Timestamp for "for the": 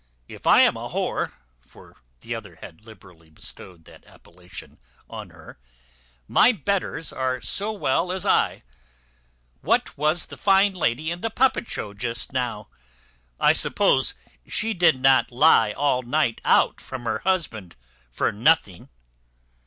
1.67-2.33